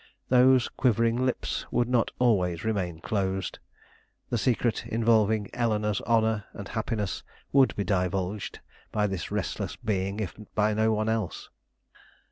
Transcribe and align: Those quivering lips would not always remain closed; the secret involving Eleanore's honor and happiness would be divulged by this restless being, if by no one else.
Those 0.29 0.67
quivering 0.67 1.15
lips 1.27 1.67
would 1.69 1.87
not 1.87 2.09
always 2.17 2.63
remain 2.65 3.01
closed; 3.01 3.59
the 4.31 4.37
secret 4.39 4.83
involving 4.87 5.47
Eleanore's 5.53 6.01
honor 6.07 6.45
and 6.53 6.67
happiness 6.67 7.21
would 7.51 7.75
be 7.75 7.83
divulged 7.83 8.61
by 8.91 9.05
this 9.05 9.29
restless 9.29 9.75
being, 9.75 10.19
if 10.19 10.33
by 10.55 10.73
no 10.73 10.91
one 10.91 11.07
else. 11.07 11.51